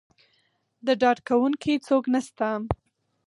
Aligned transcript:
د 0.85 0.87
ډاډکوونکي 1.01 1.73
څوک 1.87 2.03
نه 2.13 2.19
شته. 2.25 2.49